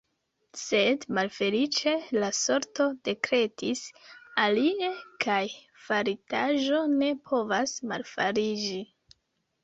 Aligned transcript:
Sed, 0.59 1.03
malfeliĉe, 1.15 1.91
la 2.23 2.29
sorto 2.37 2.87
dekretis 3.09 3.83
alie, 4.45 4.89
kaj 5.25 5.41
faritaĵo 5.89 6.81
ne 6.95 7.11
povas 7.29 7.75
malfariĝi. 7.93 8.81